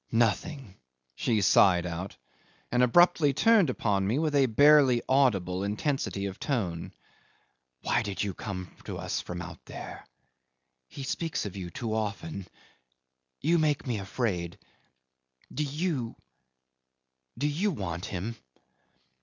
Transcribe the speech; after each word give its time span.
"Nothing," 0.11 0.77
she 1.13 1.41
sighed 1.41 1.85
out, 1.85 2.17
and 2.71 2.81
abruptly 2.81 3.33
turned 3.35 3.69
upon 3.69 4.07
me 4.07 4.17
with 4.17 4.33
a 4.33 4.47
barely 4.47 4.99
audible 5.07 5.63
intensity 5.63 6.25
of 6.25 6.39
tone: 6.39 6.91
"Why 7.83 8.01
did 8.01 8.23
you 8.23 8.33
come 8.33 8.75
to 8.85 8.97
us 8.97 9.21
from 9.21 9.43
out 9.43 9.63
there? 9.65 10.03
He 10.87 11.03
speaks 11.03 11.45
of 11.45 11.55
you 11.55 11.69
too 11.69 11.93
often. 11.93 12.47
You 13.41 13.59
make 13.59 13.85
me 13.85 13.99
afraid. 13.99 14.57
Do 15.53 15.63
you 15.63 16.15
do 17.37 17.47
you 17.47 17.69
want 17.69 18.05
him?" 18.05 18.37